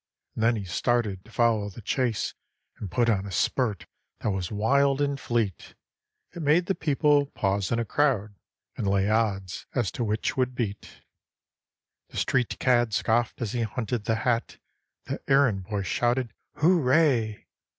And 0.33 0.41
then 0.43 0.55
he 0.55 0.63
started 0.65 1.23
to 1.25 1.31
follow 1.31 1.69
the 1.69 1.79
chase, 1.79 2.33
And 2.79 2.89
put 2.89 3.07
on 3.07 3.27
a 3.27 3.31
spurt 3.31 3.85
that 4.21 4.31
was 4.31 4.51
wild 4.51 4.99
and 4.99 5.19
fleet, 5.19 5.75
It 6.33 6.41
made 6.41 6.65
the 6.65 6.73
people 6.73 7.27
pause 7.27 7.71
in 7.71 7.77
a 7.77 7.85
crowd, 7.85 8.33
And 8.75 8.87
lay 8.87 9.07
odds 9.07 9.67
as 9.75 9.91
to 9.91 10.03
which 10.03 10.35
would 10.35 10.55
beat. 10.55 11.03
The 12.09 12.17
street 12.17 12.57
cad 12.57 12.95
scoffed 12.95 13.43
as 13.43 13.51
he 13.51 13.61
hunted 13.61 14.05
the 14.05 14.15
hat, 14.25 14.57
The 15.03 15.21
errand 15.29 15.65
boy 15.65 15.83
shouted 15.83 16.33
hooray! 16.55 17.45